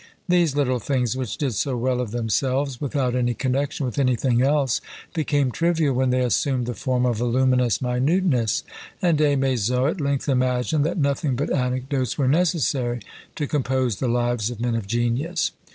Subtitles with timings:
[0.27, 4.81] These little things, which did so well of themselves, without any connexion with anything else,
[5.13, 8.63] became trivial when they assumed the form of voluminous minuteness;
[8.99, 12.99] and Des Maizeaux at length imagined that nothing but anecdotes were necessary
[13.35, 15.51] to compose the lives of men of genius!